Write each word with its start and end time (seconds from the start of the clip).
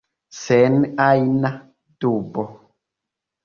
Sen 0.43 0.73
ajna 1.09 1.51
dubo. 2.01 2.43